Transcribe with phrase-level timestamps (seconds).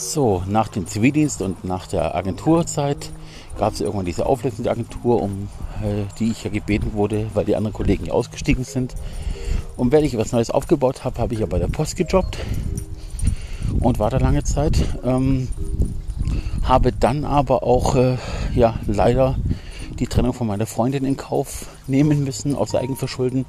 [0.00, 3.10] So, nach dem Zivildienst und nach der Agenturzeit
[3.58, 5.48] gab es irgendwann diese Auflösung der Agentur, um
[5.82, 8.94] äh, die ich ja gebeten wurde, weil die anderen Kollegen ja ausgestiegen sind.
[9.76, 12.38] Und wenn ich was Neues aufgebaut habe, habe ich ja bei der Post gejobbt
[13.80, 14.78] und war da lange Zeit.
[15.04, 15.48] Ähm,
[16.62, 18.18] habe dann aber auch äh,
[18.54, 19.34] ja leider
[19.98, 23.46] die Trennung von meiner Freundin in Kauf nehmen müssen aus Eigenverschulden.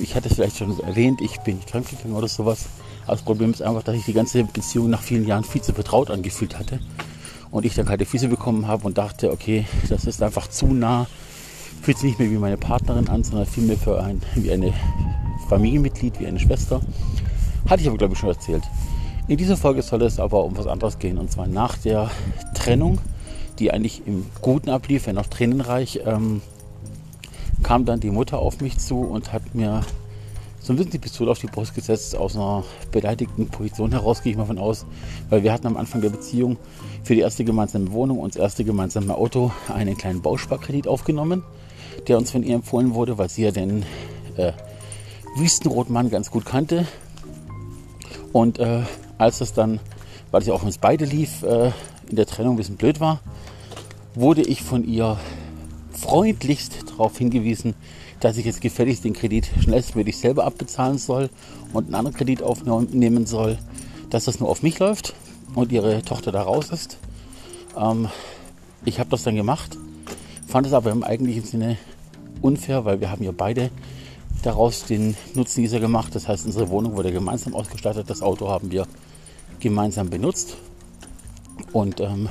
[0.00, 2.66] Ich hatte es vielleicht schon erwähnt, ich bin nicht fremdgegangen oder sowas.
[3.06, 6.10] Das Problem ist einfach, dass ich die ganze Beziehung nach vielen Jahren viel zu vertraut
[6.10, 6.80] angefühlt hatte.
[7.50, 11.06] Und ich dann kalte Füße bekommen habe und dachte, okay, das ist einfach zu nah.
[11.82, 14.72] Fühlt sich nicht mehr wie meine Partnerin an, sondern vielmehr für ein, wie eine
[15.48, 16.80] Familienmitglied, wie eine Schwester.
[17.68, 18.64] Hatte ich aber, glaube ich, schon erzählt.
[19.28, 21.18] In dieser Folge soll es aber um was anderes gehen.
[21.18, 22.10] Und zwar nach der
[22.54, 22.98] Trennung,
[23.58, 26.42] die eigentlich im Guten ablief, wenn auch tränenreich, ähm,
[27.62, 29.82] kam dann die Mutter auf mich zu und hat mir
[30.66, 34.32] so ein bisschen die Pistole auf die Brust gesetzt, aus einer beleidigten Position heraus, gehe
[34.32, 34.84] ich mal von aus,
[35.30, 36.56] weil wir hatten am Anfang der Beziehung
[37.04, 41.44] für die erste gemeinsame Wohnung und das erste gemeinsame Auto einen kleinen Bausparkredit aufgenommen,
[42.08, 43.84] der uns von ihr empfohlen wurde, weil sie ja den
[44.36, 44.50] äh,
[45.36, 46.84] Wüstenrotmann ganz gut kannte.
[48.32, 48.82] Und äh,
[49.18, 49.78] als das dann,
[50.32, 51.70] weil es ja auch uns beide lief, äh,
[52.10, 53.20] in der Trennung ein bisschen blöd war,
[54.16, 55.16] wurde ich von ihr
[55.92, 57.74] freundlichst darauf hingewiesen,
[58.20, 61.30] dass ich jetzt gefälligst den Kredit schnellstmöglich selber abbezahlen soll
[61.72, 63.58] und einen anderen Kredit aufnehmen soll,
[64.10, 65.14] dass das nur auf mich läuft
[65.54, 66.98] und ihre Tochter da raus ist.
[67.76, 68.08] Ähm,
[68.84, 69.76] ich habe das dann gemacht,
[70.46, 71.76] fand es aber im eigentlichen Sinne
[72.40, 73.70] unfair, weil wir haben ja beide
[74.42, 76.14] daraus den Nutzen dieser gemacht.
[76.14, 78.86] Das heißt, unsere Wohnung wurde gemeinsam ausgestattet, das Auto haben wir
[79.58, 80.56] gemeinsam benutzt
[81.72, 82.28] und ähm,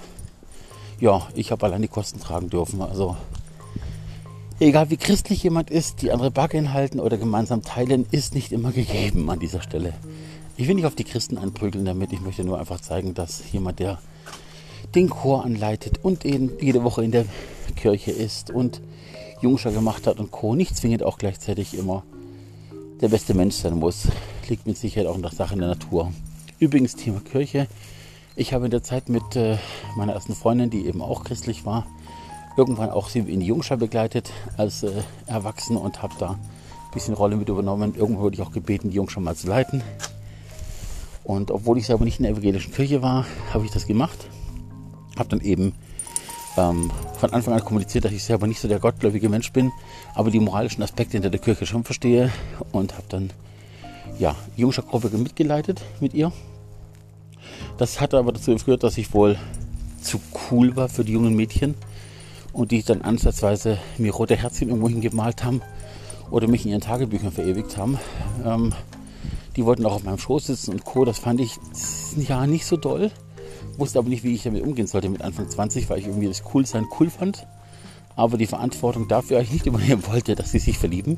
[0.99, 2.81] ja, ich habe allein die Kosten tragen dürfen.
[2.81, 3.17] Also
[4.57, 8.71] Egal wie christlich jemand ist, die andere Backe halten oder gemeinsam teilen, ist nicht immer
[8.71, 9.93] gegeben an dieser Stelle.
[10.55, 12.13] Ich will nicht auf die Christen einprügeln damit.
[12.13, 13.99] Ich möchte nur einfach zeigen, dass jemand, der
[14.95, 17.25] den Chor anleitet und jede Woche in der
[17.75, 18.81] Kirche ist und
[19.41, 20.55] Jungscher gemacht hat und Co.
[20.55, 22.03] nicht zwingend auch gleichzeitig immer
[23.01, 24.07] der beste Mensch sein muss.
[24.47, 26.13] Liegt mit Sicherheit auch in der Sache in der Natur.
[26.59, 27.67] Übrigens Thema Kirche.
[28.37, 29.57] Ich habe in der Zeit mit äh,
[29.97, 31.85] meiner ersten Freundin, die eben auch christlich war,
[32.57, 34.91] irgendwann auch in die Jungschar begleitet als äh,
[35.27, 36.39] Erwachsene und habe da ein
[36.93, 37.95] bisschen Rolle mit übernommen.
[37.95, 39.83] Irgendwann wurde ich auch gebeten, die Jungschar mal zu leiten.
[41.23, 44.27] Und obwohl ich selber nicht in der evangelischen Kirche war, habe ich das gemacht.
[45.17, 45.73] Habe dann eben
[46.57, 49.71] ähm, von Anfang an kommuniziert, dass ich selber nicht so der gottgläubige Mensch bin,
[50.13, 52.31] aber die moralischen Aspekte hinter der Kirche schon verstehe
[52.71, 53.31] und habe dann
[54.19, 56.31] ja die Jungschar-Gruppe mitgeleitet mit ihr.
[57.77, 59.37] Das hat aber dazu geführt, dass ich wohl
[60.01, 61.75] zu cool war für die jungen Mädchen
[62.55, 65.61] und die dann ansatzweise mir rote Herzchen irgendwo hingemalt haben
[66.31, 67.99] oder mich in ihren Tagebüchern verewigt haben.
[68.45, 68.73] Ähm,
[69.57, 71.03] die wollten auch auf meinem Schoß sitzen und Co.
[71.03, 71.57] Das fand ich
[72.17, 73.11] ja nicht so doll.
[73.77, 76.43] Wusste aber nicht, wie ich damit umgehen sollte mit Anfang 20, weil ich irgendwie das
[76.43, 77.45] Coolsein cool fand.
[78.15, 81.17] Aber die Verantwortung dafür eigentlich nicht übernehmen wollte, dass sie sich verlieben.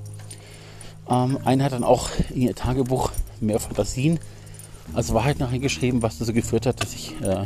[1.07, 4.19] Ähm, einer hat dann auch in ihr Tagebuch mehr Fantasien
[4.93, 7.45] als Wahrheit nachher geschrieben, was dazu geführt hat, dass ich äh,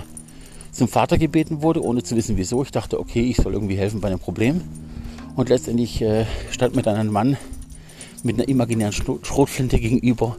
[0.72, 2.64] zum Vater gebeten wurde, ohne zu wissen wieso.
[2.64, 4.62] Ich dachte, okay, ich soll irgendwie helfen bei einem Problem.
[5.36, 7.38] Und letztendlich äh, stand mir dann ein Mann
[8.24, 10.38] mit einer imaginären Schrotflinte gegenüber,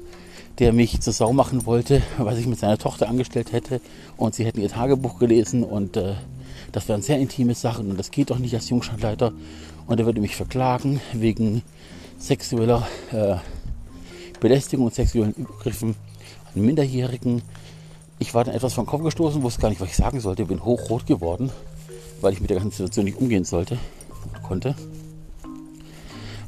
[0.59, 3.81] der mich zur Sau machen wollte, was ich mit seiner Tochter angestellt hätte.
[4.17, 6.15] Und sie hätten ihr Tagebuch gelesen und äh,
[6.73, 9.33] das wären sehr intime Sachen und das geht doch nicht als Jungstandleiter.
[9.87, 11.63] Und er würde mich verklagen wegen
[12.19, 13.37] sexueller äh,
[14.41, 15.97] Belästigung und sexuellen Übergriffen
[16.55, 17.43] an Minderjährigen
[18.23, 20.45] ich war dann etwas vom Kopf gestoßen, wusste gar nicht, was ich sagen sollte.
[20.45, 21.51] Bin hochrot geworden,
[22.21, 23.79] weil ich mit der ganzen Situation nicht umgehen sollte
[24.45, 24.77] konnte.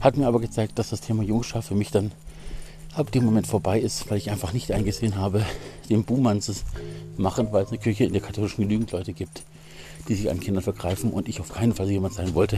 [0.01, 2.13] Hat mir aber gezeigt, dass das Thema Jungschar für mich dann
[2.95, 5.45] ab dem Moment vorbei ist, weil ich einfach nicht eingesehen habe,
[5.91, 6.53] den Buhmann zu
[7.17, 9.43] machen, weil es eine Kirche in der katholischen genügend Leute gibt,
[10.07, 12.57] die sich an Kindern vergreifen und ich auf keinen Fall jemand sein wollte,